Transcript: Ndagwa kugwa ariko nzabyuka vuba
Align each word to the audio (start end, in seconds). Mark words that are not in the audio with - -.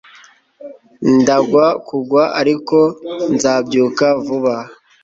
Ndagwa 1.21 1.65
kugwa 1.87 2.23
ariko 2.41 2.77
nzabyuka 3.33 4.05
vuba 4.25 4.55